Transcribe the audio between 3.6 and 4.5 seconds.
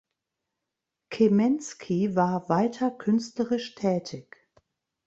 tätig.